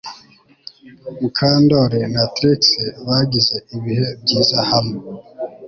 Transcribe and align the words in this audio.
Mukandoli 1.19 1.99
na 2.13 2.23
Trix 2.35 2.61
bagize 3.07 3.55
ibihe 3.75 4.07
byiza 4.21 4.59
hamwe 4.71 4.99